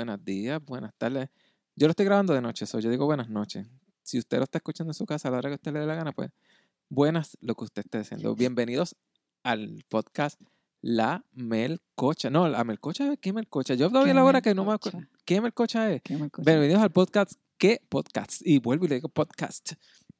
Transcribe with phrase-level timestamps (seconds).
[0.00, 1.28] Buenos días, buenas tardes.
[1.76, 3.66] Yo lo estoy grabando de noche, so yo digo buenas noches.
[4.02, 5.84] Si usted lo está escuchando en su casa a la hora que usted le dé
[5.84, 6.30] la gana, pues
[6.88, 8.34] buenas lo que usted esté haciendo.
[8.34, 8.96] Bienvenidos
[9.42, 10.40] al podcast
[10.80, 12.30] La Melcocha.
[12.30, 13.74] No, la Melcocha, ¿qué Melcocha?
[13.74, 15.00] Yo todavía la hora que no me acuerdo.
[15.00, 15.20] melcocha?
[15.26, 16.00] ¿Qué Melcocha es?
[16.00, 16.50] ¿Qué me cosa?
[16.50, 18.40] Bienvenidos al podcast ¿Qué podcast?
[18.42, 19.72] Y vuelvo y le digo podcast.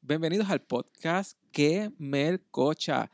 [0.03, 3.11] Bienvenidos al podcast ¿Qué Melcocha?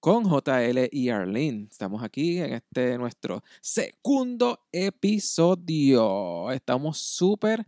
[0.00, 1.66] Con JL y Arlene.
[1.68, 6.52] Estamos aquí en este nuestro segundo episodio.
[6.52, 7.66] Estamos súper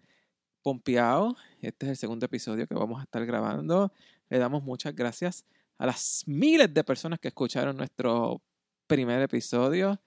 [0.63, 1.35] pompeados.
[1.61, 3.93] Este es el segundo episodio que vamos a estar grabando.
[4.29, 5.45] Le damos muchas gracias
[5.77, 8.41] a las miles de personas que escucharon nuestro
[8.87, 10.01] primer episodio.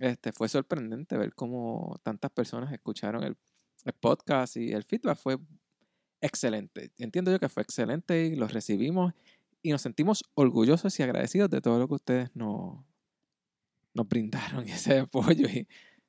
[0.00, 3.36] Este, fue sorprendente ver cómo tantas personas escucharon el,
[3.84, 5.38] el podcast y el feedback fue
[6.20, 6.90] excelente.
[6.98, 9.14] Entiendo yo que fue excelente y lo recibimos
[9.62, 12.84] y nos sentimos orgullosos y agradecidos de todo lo que ustedes nos,
[13.94, 15.48] nos brindaron ese apoyo.
[15.48, 15.66] Y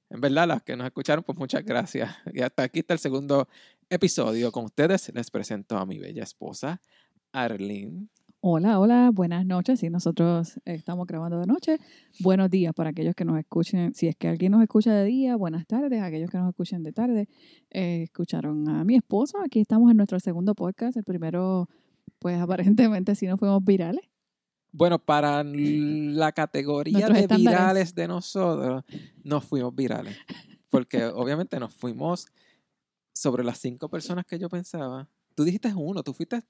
[0.09, 2.15] en verdad, las que nos escucharon, pues muchas gracias.
[2.33, 3.47] Y hasta aquí está el segundo
[3.89, 4.51] episodio.
[4.51, 6.81] Con ustedes les presento a mi bella esposa,
[7.31, 8.07] Arlene.
[8.41, 9.81] Hola, hola, buenas noches.
[9.81, 11.77] Si nosotros estamos grabando de noche,
[12.21, 13.93] buenos días para aquellos que nos escuchen.
[13.93, 16.01] Si es que alguien nos escucha de día, buenas tardes.
[16.01, 17.27] Aquellos que nos escuchen de tarde,
[17.69, 19.39] eh, escucharon a mi esposo.
[19.43, 20.95] Aquí estamos en nuestro segundo podcast.
[20.95, 21.67] El primero,
[22.19, 24.01] pues aparentemente sí nos fuimos virales.
[24.71, 27.59] Bueno, para la categoría Nuestros de estándares.
[27.59, 28.83] virales de nosotros,
[29.23, 30.15] nos fuimos virales.
[30.69, 32.27] Porque obviamente nos fuimos
[33.13, 35.09] sobre las cinco personas que yo pensaba.
[35.35, 36.41] Tú dijiste uno, tú fuiste,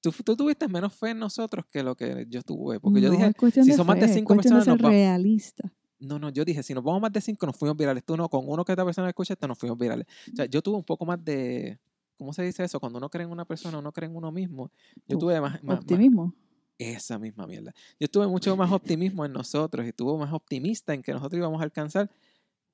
[0.00, 2.80] tú, tú tuviste menos fe en nosotros que lo que yo tuve.
[2.80, 4.78] Porque yo No, dije, es cuestión si son más de fe, cinco cuestión de personas,
[4.78, 5.72] ser nos realista.
[6.00, 8.04] no, no, yo dije, si nos vamos más de cinco, nos fuimos virales.
[8.04, 10.06] Tú no, con uno que esta persona escuchaste, nos fuimos virales.
[10.32, 11.78] O sea, yo tuve un poco más de,
[12.16, 12.80] ¿cómo se dice eso?
[12.80, 14.70] Cuando uno cree en una persona, uno cree en uno mismo.
[15.08, 16.34] Yo tuve más, más- más- Optimismo.
[16.78, 17.72] esa misma mierda.
[18.00, 21.60] Yo tuve mucho más optimismo en nosotros y estuve más optimista en que nosotros íbamos
[21.60, 22.10] a alcanzar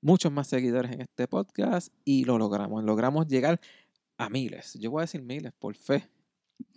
[0.03, 2.83] muchos más seguidores en este podcast y lo logramos.
[2.85, 3.61] Logramos llegar
[4.17, 4.75] a miles.
[4.75, 6.09] Yo voy a decir miles por fe.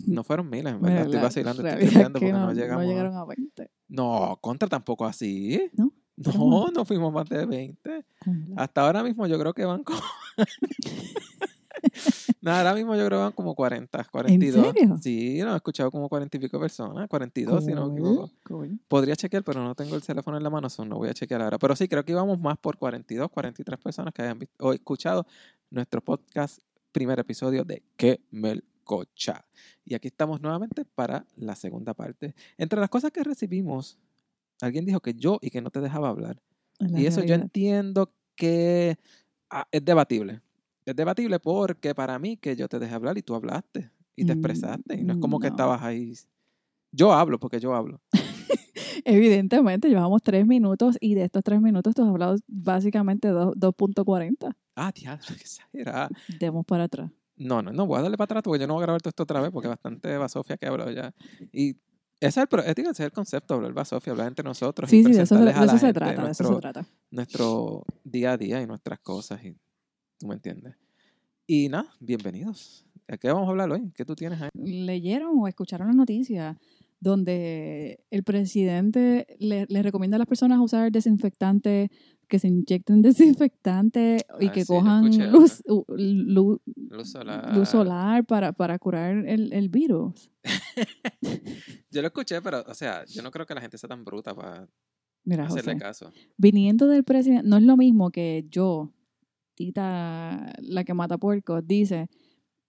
[0.05, 0.99] No fueron miles, en verdad.
[1.01, 2.83] Estoy La vacilando, estoy porque no, no, llegamos.
[2.83, 3.69] a- llegaron a 20.
[3.89, 5.69] No, contra tampoco así.
[5.73, 5.91] ¿No?
[6.15, 8.05] No, ¿Fueron no fuimos más de 20.
[8.23, 8.53] ¿Cómo?
[8.55, 9.99] Hasta ahora mismo yo creo que van como...
[12.43, 14.65] Nada, ahora mismo yo creo que van como 40, 42.
[14.65, 14.97] serio?
[15.01, 18.31] Sí, no, he escuchado como 40 y pico personas, 42 si no me Cool, equivoco.
[18.45, 18.79] cool.
[18.89, 21.41] Podría chequear, pero no tengo el teléfono en la mano, so no voy a chequear
[21.41, 21.57] ahora.
[21.57, 25.25] Pero sí, creo que íbamos más por 42, 43 personas que hayan visto o escuchado
[25.69, 26.59] nuestro podcast,
[26.91, 29.45] primer episodio de Que Melcocha.
[29.85, 32.35] Y aquí estamos nuevamente para la segunda parte.
[32.57, 33.97] Entre las cosas que recibimos,
[34.59, 36.41] alguien dijo que yo y que no te dejaba hablar.
[36.79, 38.97] La Y eso yo entiendo que
[39.49, 40.41] ah, es debatible.
[40.85, 44.35] Es debatible porque para mí que yo te dejé hablar y tú hablaste y te
[44.35, 44.95] Mm, expresaste.
[44.99, 45.53] Y no es como que no.
[45.55, 46.13] estabas ahí.
[46.91, 48.01] Yo hablo porque yo hablo.
[49.05, 54.55] Evidentemente, llevamos tres minutos y de estos tres minutos tú has hablado básicamente dos- 2.40.
[54.75, 56.09] Ah, diablo, qué exagerada.
[56.39, 57.11] Demos para atrás.
[57.35, 59.09] No, no, no voy a darle para atrás porque yo no voy a grabar todo
[59.09, 61.13] esto otra vez porque bastante basofia que he hablado ya.
[61.51, 61.75] Y
[62.19, 64.91] ese es el, ese es el concepto, hablar basofia, hablar entre nosotros.
[64.93, 66.85] y Sí, sí, de eso, de eso se trata, de eso se nuestro- trata.
[67.11, 69.43] nuestro día a día y nuestras cosas.
[69.43, 69.55] Y
[70.23, 70.73] tú me entiendes.
[71.45, 72.85] Y nada, bienvenidos.
[73.09, 73.91] ¿A qué vamos a hablar hoy?
[73.93, 74.47] ¿Qué tú tienes ahí?
[74.53, 76.57] ¿Leyeron o escucharon la noticia
[77.01, 81.91] donde el presidente le, le recomienda a las personas usar desinfectante,
[82.29, 83.01] que se inyecten
[83.51, 85.61] desinfectante y Ah, que sí, cojan escuché, luz,
[87.03, 87.53] solar.
[87.57, 90.31] luz solar para, para curar el, el virus?
[91.91, 94.33] Yo lo escuché, pero, o sea, yo no creo que la gente sea tan bruta
[94.33, 94.69] para
[95.25, 96.13] Mira, hacerle José, caso.
[96.37, 98.93] viniendo del presidente, no es lo mismo que yo,
[99.55, 102.07] Tita, la que mata puercos, dice,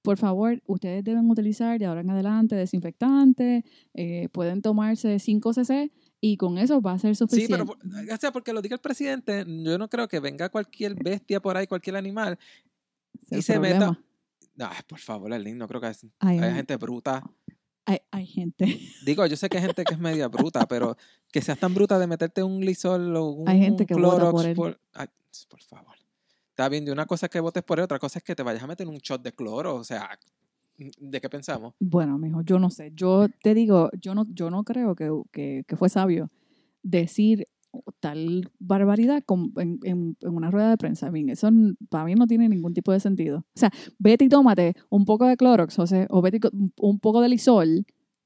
[0.02, 3.64] por favor, ustedes deben utilizar de ahora en adelante desinfectante,
[3.94, 5.90] eh, pueden tomarse 5 cc
[6.20, 7.54] y con eso va a ser Sí, suficiente.
[7.54, 10.94] pero, por- o sea, porque lo diga el presidente, yo no creo que venga cualquier
[10.94, 12.38] bestia por ahí, cualquier animal,
[13.30, 13.98] y se meta-
[14.86, 17.22] por favor, Arlene, no creo que es- Hay, gente bruta.
[17.86, 20.96] hay, hay gente, Digo, yo sé que hay gente que es media bruta, pero
[21.32, 24.54] que seas tan bruta de meterte un lisol o un Hay gente que vota Clorox
[24.54, 24.78] por él.
[24.92, 25.06] Ay,
[25.48, 25.94] por favor.
[26.54, 28.44] Está bien, y una cosa es que votes por él, otra cosa es que te
[28.44, 30.08] vayas a meter un shot de cloro, o sea,
[30.78, 31.74] ¿de qué pensamos?
[31.80, 35.64] bueno, mijo, yo no sé, yo te digo, yo no, yo no creo que, que,
[35.66, 36.30] que fue sabio
[36.80, 37.48] decir
[37.98, 41.10] tal barbaridad con- en, en- en una rueda de prensa.
[41.12, 41.50] I eso
[41.88, 43.38] para mí no tiene ningún tipo de sentido.
[43.38, 47.20] O sea, vete y tómate un poco de Clorox, o vete y co- un poco
[47.20, 47.84] de Lisol,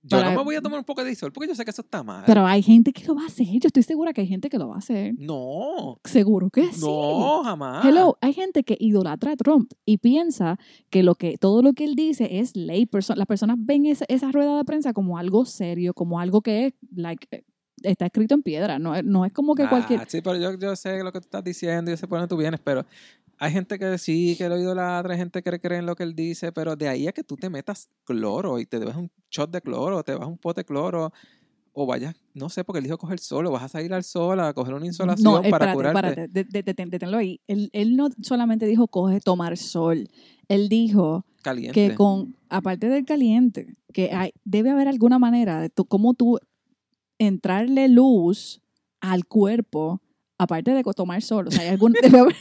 [0.08, 1.82] Yo no me voy a tomar un poco de disol porque yo sé que eso
[1.82, 2.24] está mal.
[2.26, 3.46] pero hay gente que lo va a hacer.
[3.46, 5.14] Yo estoy segura que hay gente que lo va a hacer.
[5.18, 6.80] no, Seguro que sí.
[6.80, 7.84] no, jamás.
[7.84, 10.58] Hello, hay gente que idolatra a Trump y piensa
[10.90, 12.86] que lo que todo lo que él dice es ley.
[12.86, 16.66] Perso- las personas ven esa, esa rueda de prensa como algo serio, como algo que
[16.66, 17.44] es like eh,
[17.82, 18.78] está escrito en piedra.
[18.78, 21.20] No, es- no es como que Ah, cualquier Sí, pero yo, yo sé lo que
[21.20, 22.84] tú estás diciendo, yo sé por dónde tú vienes, pero
[23.40, 26.14] Hay gente que sí, que lo idolatra, hay gente que cree en lo que él
[26.14, 29.50] dice, pero de ahí a que tú te metas cloro y te debes un shot
[29.50, 31.12] de cloro, te vas un pote de cloro,
[31.72, 34.40] o vayas, no sé, porque él dijo coger sol, o vas a salir al sol
[34.40, 36.08] a coger una insolación No, para espérate, curarte.
[36.08, 37.40] espérate, de- de- de- deténlo ahí.
[37.46, 40.08] Él, él no solamente dijo coge tomar sol.
[40.48, 41.74] Él dijo Caliente.
[41.88, 46.40] que con, aparte del caliente, que hay, debe haber alguna manera de tú, cómo tú
[47.18, 48.60] entrarle luz
[49.00, 50.00] al cuerpo,
[50.38, 51.46] aparte de tomar sol.
[51.48, 52.36] O sea, hay algún, debe haber-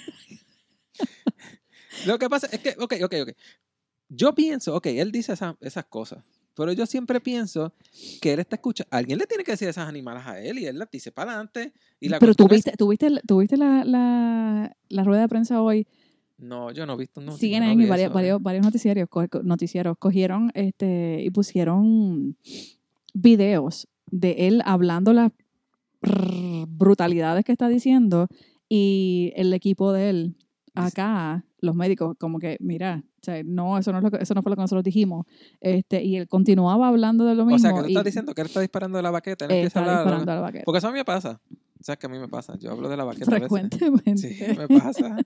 [2.05, 3.29] Lo que pasa es que, ok, ok, ok.
[4.09, 6.23] Yo pienso, ok, él dice esa- esas cosas,
[6.53, 7.73] pero yo siempre pienso
[8.21, 8.87] que él está escuchando.
[8.91, 11.73] Alguien le tiene que decir esas animales a él y él las dice para adelante.
[11.99, 15.87] Y la pero tú cuestión es- viste, tú viste, la- la, rueda de prensa hoy.
[16.37, 17.19] No, yo no he visto.
[17.19, 18.65] No, CNN no vi varios, eso, varios, varios
[19.09, 22.37] co- co- noticieros cogieron este, y pusieron
[23.13, 25.31] videos de él hablando las
[26.67, 28.27] brutalidades que está diciendo
[28.69, 30.35] y el equipo de él
[30.85, 34.33] acá, los médicos, como que, mira, o sea, no, eso no, es lo que- eso
[34.33, 35.25] no fue lo que nosotros dijimos.
[35.61, 37.55] Este, y él continuaba hablando de lo mismo.
[37.55, 39.45] O sea, que tú y estás diciendo que él está disparando de la baqueta.
[39.45, 40.05] Él empieza a está hablar.
[40.05, 40.63] disparando a la vaqueta.
[40.65, 41.39] Porque eso a mí me pasa.
[41.79, 42.57] O sea, que a mí me pasa.
[42.57, 43.25] Yo hablo de la baqueta.
[43.29, 43.47] a veces.
[43.49, 44.17] Frecuentemente.
[44.17, 45.17] Sí, me pasa.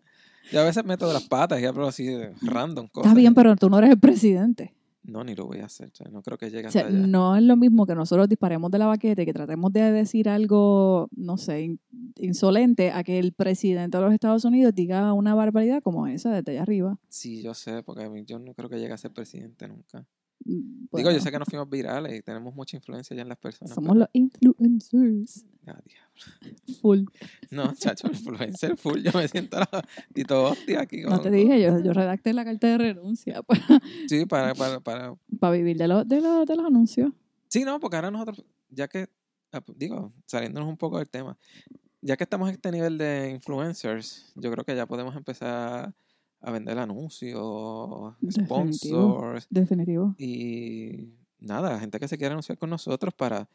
[0.52, 3.12] Yo a veces meto de las patas y hablo así de random cosas.
[3.12, 4.74] Está bien, pero tú no eres el presidente.
[5.04, 5.90] No, ni lo voy a hacer.
[5.92, 7.08] o sea, no creo que llegue O hasta sea, allá.
[7.08, 10.30] no es lo mismo que nosotros disparemos de la baqueta y que tratemos de decir
[10.30, 11.80] algo, no sé, in-
[12.18, 16.52] insolente a que el presidente de los Estados Unidos diga una barbaridad como esa desde
[16.52, 17.00] allá arriba.
[17.10, 20.06] Sí, yo sé, porque yo no creo que llegue a ser presidente nunca.
[20.46, 23.38] Mm, Digo, yo sé que nos fuimos virales y tenemos mucha influencia ya en las
[23.38, 23.74] personas.
[23.76, 25.46] Somos pero- los influencers.
[25.64, 25.84] Diablo.
[26.82, 27.04] Full.
[27.52, 29.02] No, chacho, influencer full.
[29.02, 29.70] Yo me siento la
[30.14, 31.02] Tito Hostia aquí.
[31.02, 33.62] No te dije, yo, yo redacté la carta de renuncia para,
[34.08, 35.16] Sí, para, para, para.
[35.40, 37.12] para vivir de, los de, los de los anuncios.
[37.48, 39.10] Sí, no, porque ahora nosotros, ya que,
[39.52, 41.38] ah, digo, saliéndonos un poco del tema,
[42.02, 45.94] ya que estamos en este nivel de influencers, yo creo que ya podemos empezar
[46.44, 50.16] a vender anuncios, sponsors Definitivo.
[50.18, 51.10] y
[51.40, 53.48] nada, gente que se quiera anunciar con nosotros para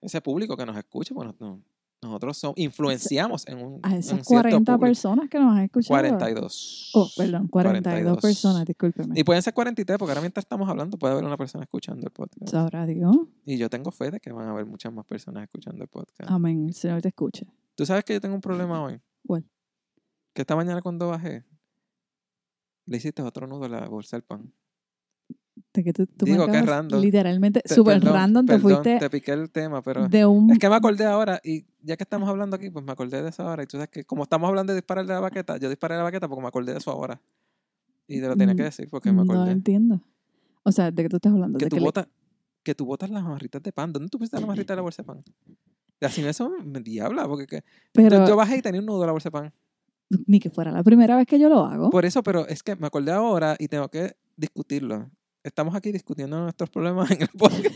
[0.00, 1.60] ese público que nos escuche, bueno, no-
[2.02, 4.80] nosotros somos, influenciamos en un, A esas un cierto 40 público.
[4.80, 5.88] personas que nos han escuchado.
[5.88, 6.90] 42.
[6.94, 8.20] Oh, perdón, 42, 42.
[8.20, 9.20] personas, discúlpeme.
[9.20, 12.12] Y pueden ser 43, porque ahora mientras estamos hablando puede haber una persona escuchando el
[12.12, 12.50] podcast.
[12.50, 13.14] Sabrá Dios.
[13.44, 16.30] Y yo tengo fe de que van a haber muchas más personas escuchando el podcast.
[16.30, 16.66] Amén.
[16.68, 17.46] El Señor te escuche.
[17.74, 19.00] ¿Tú sabes que yo tengo un problema hoy?
[19.26, 19.44] ¿Cuál?
[20.32, 21.44] Que esta mañana cuando bajé,
[22.86, 24.52] le hiciste otro nudo a la bolsa del pan.
[25.72, 27.00] De que tú, tú me Digo, acabas- random.
[27.00, 30.50] Literalmente, Te- súper random, te perdón, fuiste Te piqué el tema, pero de un...
[30.50, 33.28] es que me acordé ahora y ya que estamos hablando aquí, pues me acordé de
[33.28, 33.62] eso ahora.
[33.62, 35.98] Y tú sabes que como estamos hablando de disparar de la baqueta, yo disparé de
[35.98, 37.20] la baqueta porque me acordé de eso ahora.
[38.08, 39.52] Y te lo tenía que Mm, decir porque me No acordé.
[39.52, 40.02] entiendo.
[40.64, 41.58] O sea, ¿de qué tú estás hablando?
[41.58, 42.08] que de tú que le- botas
[42.64, 43.92] que tú botas las amarritas de pan.
[43.92, 45.22] ¿Dónde tú pusiste la amarrita de la bolsa de pan?
[46.00, 49.06] Y así eso me diabla, porque que- Pero yo bajé y tenía un nudo de
[49.06, 49.52] la bolsa de pan.
[50.26, 51.88] ni que fuera la primera vez que yo lo hago.
[51.90, 55.08] Por eso, pero es que me acordé ahora y tengo que discutirlo.
[55.42, 57.74] Estamos aquí discutiendo nuestros problemas en el podcast.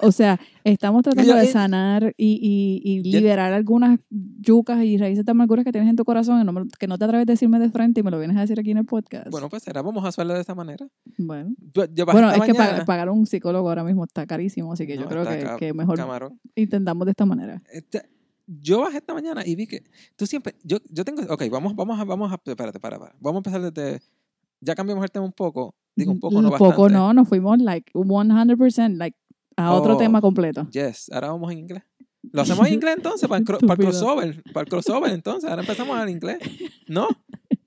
[0.00, 4.98] O sea, estamos tratando yo- de sanar y, y, y yo- liberar algunas yucas y
[4.98, 7.22] raíces de amarguras que tienes en tu corazón y no me- que no te atreves
[7.22, 9.30] a decirme de frente y me lo vienes a decir aquí en el podcast.
[9.30, 10.86] Bueno, pues será, vamos a hacerlo de esta manera.
[11.16, 14.26] Bueno, Yo, yo Bueno, es esta que mañana, pa- pagar un psicólogo ahora mismo está
[14.26, 16.38] carísimo, así que yo No, creo está que, que mejor camarón.
[16.54, 17.62] intentamos de esta manera.
[17.72, 18.02] Este,
[18.46, 19.84] yo bajé esta mañana y vi que
[20.16, 23.14] tú siempre, yo, yo tengo, ok, vamos, vamos a, vamos a, espérate, para, para.
[23.20, 24.02] Vamos a empezar desde,
[24.64, 26.92] ya cambiamos el tema un poco, digo un poco, no Un poco bastante.
[26.94, 29.16] no, nos fuimos like 100%, like
[29.56, 29.98] a otro Oh.
[29.98, 30.68] tema completo.
[30.70, 31.82] Yes, ahora vamos en inglés.
[32.32, 34.42] Lo hacemos en inglés entonces, para el, cro- para el crossover.
[34.52, 36.38] Para el crossover entonces, ahora empezamos en inglés.
[36.88, 37.06] ¿No?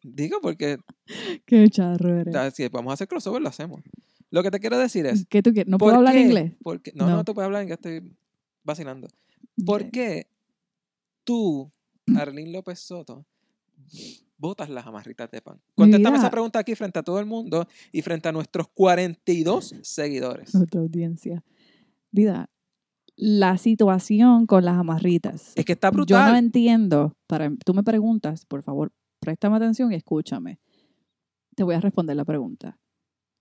[0.04, 0.78] Digo, porque
[1.46, 2.54] Qué charro eres.
[2.56, 3.82] si vamos a hacer crossover, lo hacemos.
[4.30, 5.26] Lo que te quiero decir es.
[5.30, 5.70] ¿Qué tú quieres?
[5.70, 6.54] ¿No ¿por puedo hablar qué- inglés?
[6.64, 7.24] por qué- no, no, No.
[7.24, 8.14] tú puedes hablar inglés, estoy
[8.64, 9.08] vacilando.
[9.66, 10.28] ¿Por qué
[11.24, 11.72] tú,
[12.16, 13.26] Arlene López Soto,
[14.38, 15.60] botas las amarritas de pan?
[15.76, 16.32] Contéstame esa vida.
[16.32, 20.54] pregunta aquí frente a todo el mundo y frente a nuestros 42 seguidores.
[20.56, 21.44] Nuestra audiencia.
[22.12, 22.50] Vida,
[23.16, 25.54] la situación con las amarritas.
[25.56, 26.36] Es que está Yo no brutal.
[26.36, 27.16] entiendo.
[27.28, 30.60] Para, tú me preguntas, por favor, préstame atención y escúchame.
[31.56, 32.78] Te voy a responder la pregunta.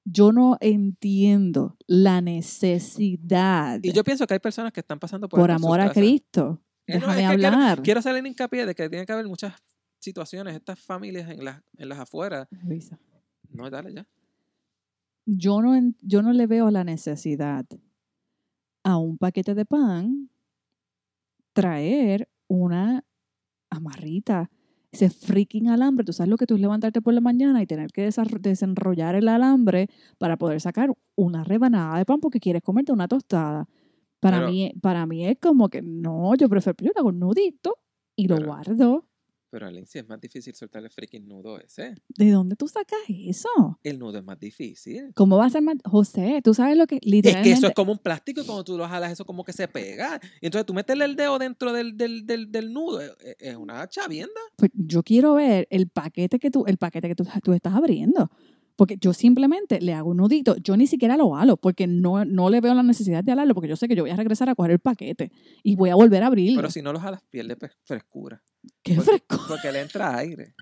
[0.08, 5.40] Yo no entiendo la necesidad, Y yo pienso que hay personas que están pasando por,
[5.40, 5.90] por amor a.
[5.90, 6.62] Cristo.
[6.86, 7.82] Eh, no, Déjame es que quiero- hablar.
[7.82, 9.54] Quiero hacer el hincapié de que tiene que haber muchas
[10.06, 12.46] situaciones, estas familias en las, en las afueras.
[12.64, 12.98] Luisa.
[13.52, 14.06] No, dale ya.
[15.26, 15.72] Yo no,
[16.02, 17.66] yo no le veo la necesidad
[18.84, 20.30] a un paquete de pan
[21.52, 23.04] traer una
[23.70, 24.50] amarrita,
[24.92, 26.04] ese freaking alambre.
[26.04, 28.08] Tú sabes lo que tú es levantarte por la mañana y tener que
[28.40, 33.68] desenrollar el alambre para poder sacar una rebanada de pan porque quieres comerte una tostada.
[34.20, 37.18] Para, Pero- mí, para mí es como que no, yo prefiero, yo le hago un
[37.18, 37.76] nudito
[38.14, 39.08] y lo Pero- guardo.
[39.58, 41.94] Pero sí es más difícil soltar el freaking nudo ese.
[42.08, 43.48] ¿De dónde tú sacas eso?
[43.82, 45.12] El nudo es más difícil.
[45.14, 45.76] ¿Cómo va a ser más?
[45.84, 47.48] José, tú sabes lo que Es literalmente.
[47.50, 49.66] que eso es como un plástico y cuando tú lo jalas, eso como que se
[49.66, 50.20] pega.
[50.42, 53.00] Y entonces tú metes el dedo dentro del, del, del, del nudo.
[53.00, 54.40] Es, es- es una chavienda.
[54.56, 58.28] Pues yo quiero ver el paquete que tú, el paquete que tú, tú estás abriendo.
[58.78, 60.54] Porque yo simplemente le hago un nudito.
[60.56, 63.68] Yo ni siquiera lo halo, porque no, no le veo la necesidad de halarlo, porque
[63.70, 65.32] yo sé que yo voy a regresar a coger el paquete
[65.62, 66.58] y voy a volver a abrirlo.
[66.58, 68.42] Pero si no lo jalas, pierde pe- frescura.
[68.82, 69.44] ¡Qué porque- fresco!
[69.48, 70.54] Porque le entra aire.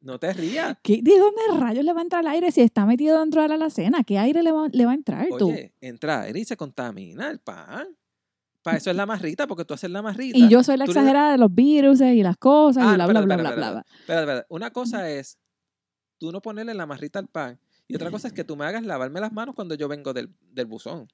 [0.00, 0.76] No te rías.
[0.82, 3.48] ¿Qué- ¿De dónde rayos le va a entrar el aire si está metido dentro de
[3.48, 4.04] la alacena?
[4.04, 5.52] ¿Qué aire le va, le va a entrar tú?
[5.80, 7.88] Entra aire y se contamina el pan.
[8.62, 10.36] Para eso es la marrita, porque tú haces la marrita.
[10.38, 13.06] Y yo soy la le- exagerada de los virus y las cosas Ah, y bla,
[13.06, 14.46] bla, bla, bla, bla, espera.
[14.48, 15.38] Una cosa es
[16.18, 17.58] tú no ponerle la marrita al pan.
[17.88, 20.32] Y otra cosa es que tú me hagas lavarme las manos cuando yo vengo del,
[20.52, 21.06] del buzón.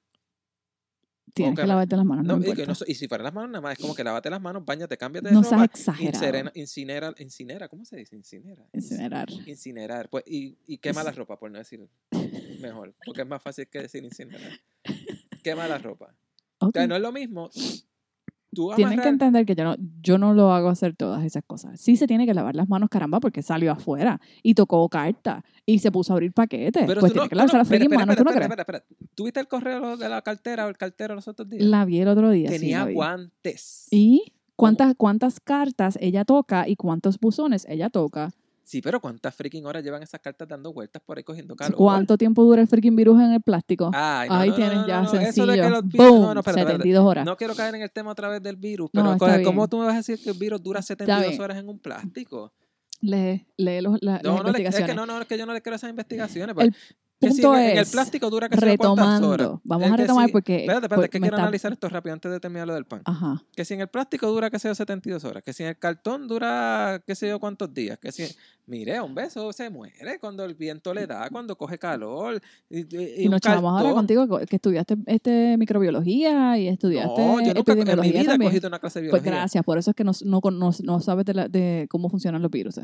[1.33, 3.61] Tienes que lavarte las manos, no, No, y, que no si fueran las manos nada
[3.61, 5.55] más, es como que lávate las manos, bañate, cámbiate de No ropa.
[5.57, 6.13] seas exagerado.
[6.13, 8.15] Incinera, incinera, incinera, ¿cómo se dice?
[8.15, 8.63] Incinera.
[8.73, 9.29] Incinerar.
[9.45, 10.09] Incinerar.
[10.09, 11.87] Pues, y, y quema la ropa, por no decir
[12.61, 12.93] mejor.
[13.05, 14.59] Porque es más fácil que decir incinerar.
[15.43, 16.13] Quema la ropa.
[16.59, 16.73] O Ok.
[16.75, 17.49] sea, no es lo mismo.
[18.53, 21.79] Tú Tienen que entender que yo no, yo no lo hago hacer todas esas cosas.
[21.79, 25.79] Sí se tiene que lavar las manos, caramba, porque salió afuera y tocó carta y
[25.79, 26.83] se puso a abrir paquetes.
[26.85, 28.47] Pero pues tú no- tiene que no- lavarse las espera, espera, manos, ¿tú no espera,
[28.47, 28.59] crees?
[28.61, 29.09] espera, espera.
[29.15, 31.63] ¿Tuviste el correo de la cartera o el cartero los otros días?
[31.63, 32.49] La vi el otro día.
[32.49, 33.87] Tenía guantes.
[33.91, 38.31] ¿Y cuántas, cuántas cartas ella toca y cuántos buzones ella toca?
[38.65, 41.75] Sí, pero ¿cuántas freaking horas llevan esas cartas dando vueltas por ahí cogiendo calor?
[41.75, 43.91] ¿Cuánto tiempo dura el freaking virus en el plástico?
[43.93, 45.53] Ay, no, Ahí no, no, tienes no, ya no, no, Eso de sencillo.
[45.63, 46.07] que los virus.
[46.07, 46.71] Boom, No, no, espérate, espérate.
[46.83, 47.25] 72 horas.
[47.25, 49.85] No quiero caer en el tema otra vez del virus, No, pero ¿cómo tú me
[49.85, 51.41] vas a decir que el virus dura 72 bien.
[51.41, 52.53] horas en un plástico?
[53.01, 54.89] Lee, lee los- la- las No, no, le- es investigaciones.
[54.89, 56.49] que no, no, es que yo no le quiero esas investigaciones.
[56.49, 56.95] El pues,
[57.29, 58.71] punto en, en el es, plástico dura yo cuántas horas.
[59.17, 60.55] retomando, vamos Es a retomar si- porque...
[60.61, 62.85] Espérate, espérate, pues, es que quiero está- analizar esto rápido antes de terminar lo del
[62.85, 63.01] pan.
[63.05, 63.43] Ajá.
[63.55, 65.43] Que si en el plástico dura, qué sé yo, 72 horas.
[65.43, 67.97] Que si en el cartón dura, qué sé yo, cuántos días.
[67.99, 68.23] Que si,
[68.65, 72.41] mire, un beso se muere cuando el viento le da, cuando coge calor.
[72.69, 77.53] Y, y- y nos chavamos ahora contigo que estudiaste este, microbiología y estudiaste No, yo
[77.53, 78.51] nunca en mi vida he también.
[78.51, 79.41] cogido una clase de Pues biología.
[79.41, 82.41] gracias, por eso es que no, no, no, no sabes de, la- de cómo funcionan
[82.41, 82.79] los virus.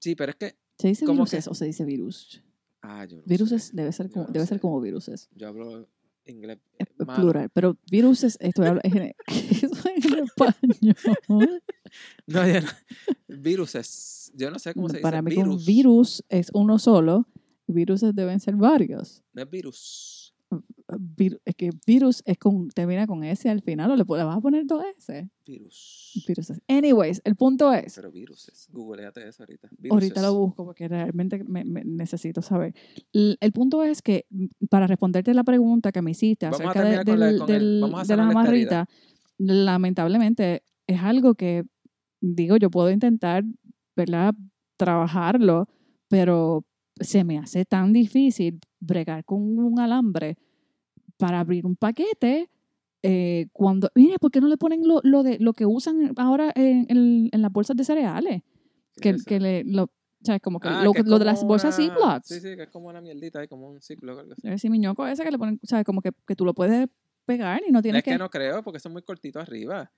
[0.00, 0.56] Sí, pero es que.
[0.78, 2.42] ¿Se dice o se dice virus?
[2.82, 3.76] Ah, yo no Viruses sé.
[3.76, 5.28] debe ser como, no debe ser como viruses.
[5.34, 5.88] Yo hablo
[6.24, 6.58] inglés.
[6.78, 7.20] Es eh, malo.
[7.20, 11.62] plural, pero viruses, estoy hablando en, eso en español.
[12.26, 12.68] No, yo no.
[13.26, 14.30] Viruses.
[14.34, 15.02] Yo no sé cómo se dice.
[15.02, 15.66] Para mí que un virus.
[15.66, 17.26] virus es uno solo,
[17.66, 19.22] viruses deben ser varios.
[19.32, 20.19] No es virus.
[21.44, 24.40] Es que virus es con, termina con S al final, o le, le vas a
[24.40, 25.30] poner dos S.
[25.46, 26.24] Virus.
[26.26, 26.60] Viruses.
[26.66, 28.66] Anyways, el punto es, Pero viruses.
[28.72, 29.68] Googleate eso ahorita.
[29.90, 30.30] ahorita lo Viruses.
[30.32, 32.74] busco porque realmente me, me necesito saber.
[33.12, 37.04] El, el punto es que, mm, para responderte la pregunta que me hiciste acerca de,
[37.04, 38.88] con la- del- con el- del- vamos a de sanar las esta amarritas,
[39.38, 41.64] lamentablemente es algo que,
[42.20, 43.44] digo, yo puedo intentar,
[43.96, 44.34] ¿verdad?,
[44.76, 45.68] trabajarlo,
[46.08, 46.64] pero
[47.00, 50.36] se me hace tan difícil bregar con un alambre
[51.16, 52.48] para abrir un paquete.
[53.02, 56.52] eh, cuando, mire, ¿por qué no le ponen lo, lo de lo que usan ahora
[56.54, 58.42] en, en- en las bolsas de cereales?
[58.96, 59.90] ¿Qué Que, es que le, lo,
[60.22, 60.42] ¿sabes?
[60.42, 62.26] Como que Ah, lo, que es lo de las bolsas una- Ziplocs.
[62.28, 64.46] Sí, sí, que es como una mierdita, ahí, como un Ziploc o algo así.
[64.46, 65.84] Ese miñoco ese que le ponen, ¿sabes?
[65.86, 66.88] Como que, que tú lo puedes
[67.24, 68.18] pegar y no tienes es que, que...
[68.18, 69.90] no creo, porque son muy cortitos arriba.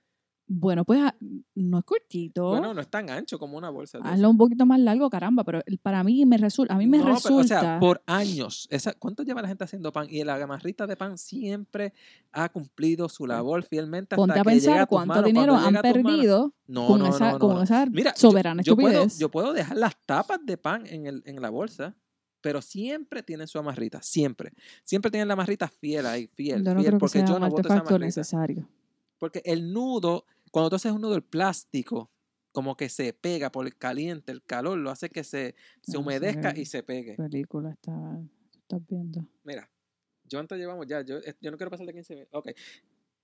[0.55, 1.15] Bueno, pues ah,
[1.55, 2.49] no es cortito.
[2.49, 3.97] Bueno, no es tan ancho como una bolsa.
[3.97, 6.97] de Hazlo un poquito más largo, caramba, pero para mí me resulta, a mí me
[6.99, 7.57] No, pero, resulta...
[7.57, 8.67] o sea, por años.
[8.69, 10.07] Esa, ¿Cuánto lleva la gente haciendo pan?
[10.09, 11.93] Y la gamarrita de pan siempre
[12.31, 15.25] ha cumplido su labor fielmente hasta Ponte a que llega pensar tus cuánto manos.
[15.25, 18.89] dinero han a perdido No, con, no, esa, con esa Mira, yo- soberana yo, puedo,
[18.89, 19.17] estupidez.
[19.19, 21.95] yo puedo dejar las tapas de pan en, el, en la bolsa,
[22.41, 24.51] pero siempre tienen su amarrita, siempre.
[24.83, 27.73] Siempre tienen la amarrita fiel ahí, fiel, yo no fiel, porque yo no boto esa
[27.73, 28.05] artefacto amarrita.
[28.05, 28.69] necesario.
[29.17, 32.11] Porque el nudo, cuando tú haces un nudo, el plástico,
[32.51, 36.55] como que se pega por el caliente, el calor, lo hace que se, se humedezca
[36.55, 37.15] y se pegue.
[37.15, 38.21] película está,
[38.55, 39.25] estás viendo.
[39.43, 39.67] Mira,
[40.25, 42.39] yo antes llevamos ya, yo, eh, yo no quiero pasar de 15 minutos.
[42.39, 42.51] Ok,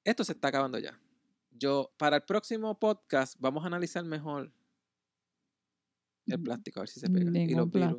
[0.03, 0.99] esto se está acabando ya.
[1.51, 4.51] Yo, para el próximo podcast, vamos a analizar mejor
[6.25, 7.29] el Mm, plástico, a ver si se pega.
[7.39, 7.95] Y, los virus.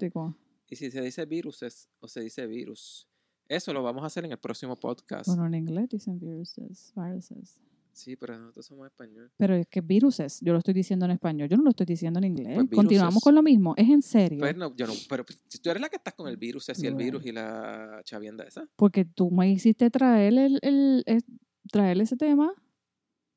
[0.68, 3.06] y si se dice viruses o se dice virus.
[3.46, 5.28] Eso lo vamos a hacer en el próximo podcast.
[5.28, 7.60] Bueno, en inglés dicen viruses, viruses.
[7.92, 9.30] Sí, pero nosotros somos español.
[9.36, 12.18] Pero es que viruses, yo lo estoy diciendo en español, yo no lo estoy diciendo
[12.18, 12.54] en inglés.
[12.54, 14.40] Pues Continuamos con lo mismo, es en serio.
[14.40, 16.86] Pero, no, yo no, pero si tú eres la que estás con el virus, y
[16.86, 18.66] el virus y la chavienda esa.
[18.76, 21.24] Porque tú me hiciste traer, el, el- el-
[21.70, 22.52] traer ese tema.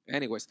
[0.07, 0.49] Anyways,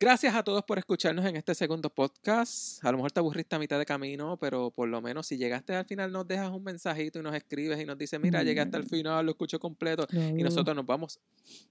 [0.00, 2.82] gracias a todos por escucharnos en este segundo podcast.
[2.84, 5.74] A lo mejor te aburriste a mitad de camino, pero por lo menos si llegaste
[5.74, 8.78] al final nos dejas un mensajito y nos escribes y nos dices, mira, llegué hasta
[8.78, 8.88] el Mm.
[8.88, 10.06] final, lo escucho completo.
[10.12, 11.20] Y nosotros nos vamos.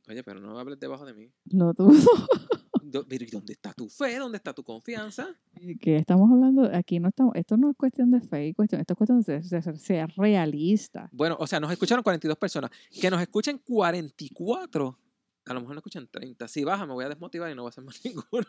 [0.07, 1.29] Oye, pero no hables debajo de mí.
[2.91, 4.17] Do- Pero ¿y dónde está tu fe?
[4.17, 5.27] ¿Dónde está tu confianza?
[5.79, 8.97] que estamos hablando, aquí no estamos, esto no es cuestión de fe, cuestión, esto es
[8.97, 11.07] cuestión de, de ser, ser realista.
[11.11, 12.71] Bueno, o sea, nos escucharon 42 personas.
[12.99, 14.97] Que nos escuchen 44.
[15.49, 16.47] A lo mejor nos escuchan 30.
[16.47, 18.45] Si baja, me voy a desmotivar y no voy a hacer más ninguno.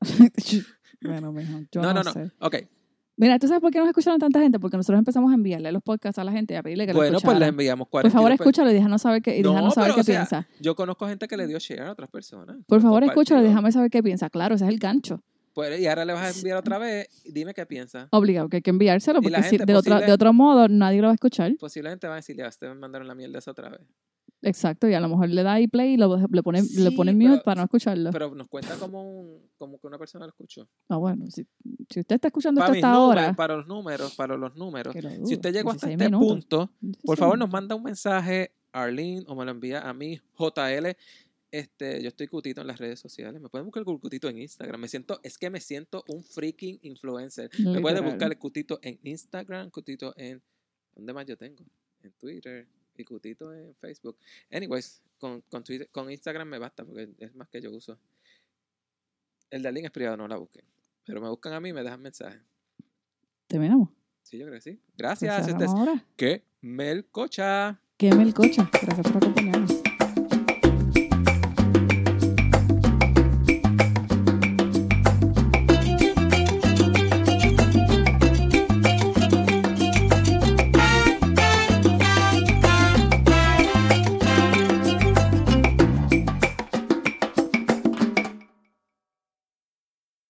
[1.02, 2.30] bueno, mijo, yo no, no, no, sé.
[2.40, 2.56] Ok.
[3.16, 4.60] Mira, ¿tú sabes por qué nos escucharon tanta gente?
[4.60, 6.98] Porque nosotros empezamos a enviarle los podcasts a la gente y a pedirle que lo
[7.00, 7.48] Bueno, pues le escucharan.
[7.48, 10.00] enviamos Por 42 favor, escúchalo y déjanos saber qué, y No, déjanos saber pero, qué
[10.00, 10.48] o sea, piensa.
[10.60, 12.56] Yo conozco gente que le dio share a otras personas.
[12.66, 14.30] Por Lo favor, escúchalo y déjame saber qué piensa.
[14.30, 15.20] Claro, ese es el gancho.
[15.52, 17.08] Pues, y ahora le vas a enviar otra vez.
[17.24, 18.06] Dime qué piensa.
[18.12, 21.12] Obligado, que hay que enviárselo, porque si- de, otro, de otro modo nadie lo va
[21.12, 21.52] a escuchar.
[21.58, 23.80] Posiblemente van a decirle, a ustedes me mandaron la mierda esa otra vez.
[24.42, 26.90] Exacto, y a lo mejor le da ahí play y lo, le pone, le Sí,
[26.96, 28.10] pone pero- mute para no escucharlo.
[28.12, 30.68] Pero nos cuenta como, un, como que una persona lo escuchó.
[30.88, 31.44] ah, bueno, si,
[31.90, 34.94] si usted está escuchando Para, esto hasta números, ahora, para los números, para los números.
[34.94, 37.82] lo Si usted llegó hasta 16 este minutos, punto, 16 por favor nos manda un
[37.82, 40.96] mensaje, Arlene, o me lo envía a mí, JL.
[41.50, 43.40] Este, yo estoy cutito en las redes sociales.
[43.40, 44.78] Me pueden buscar el cutito en Instagram.
[44.80, 47.50] Me siento, es que me siento un freaking influencer.
[47.58, 50.42] Me pueden buscar el cutito en Instagram, cutito en.
[50.94, 51.64] ¿Dónde más yo tengo?
[52.02, 54.18] En Twitter y cutito en Facebook.
[54.50, 57.98] Anyways, con, con, Twitter, con Instagram me basta porque es más que yo uso.
[59.50, 60.64] El de Arlene es privado, no la busquen.
[61.04, 62.40] Pero me buscan a mí y me dejan mensaje.
[63.46, 63.88] Terminamos.
[64.22, 64.72] Sí, yo creo que sí.
[64.72, 65.48] Pues Gracias.
[65.48, 66.04] Este es ahora.
[66.16, 67.80] que Melcocha.
[67.96, 68.62] Queme el coche.
[68.82, 69.87] Gracias por acompañarnos.